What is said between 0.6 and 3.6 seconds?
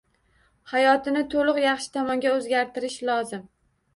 Hayotini to’liq yaxshi tomonga o’zgartirish lozim.